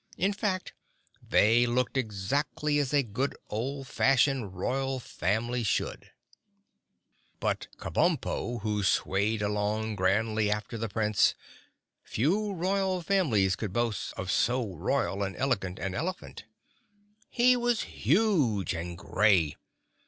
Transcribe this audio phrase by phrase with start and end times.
[0.17, 0.73] In fact,
[1.21, 6.09] they looked exactly as a good old fashioned royal family should.
[6.09, 14.13] [Illustration: Pumperdink] But Kabumpo, who swayed along grandly after the Prince—few royal families could boast
[14.13, 16.45] of so royal and elegant an elephant!
[17.29, 19.55] He was huge and gray.